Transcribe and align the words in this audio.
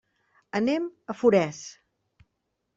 Anem 0.59 0.87
a 1.15 1.17
Forès. 1.19 1.63